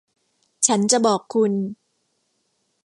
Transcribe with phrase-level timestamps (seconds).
[0.67, 1.53] ฉันจะบอกคุณ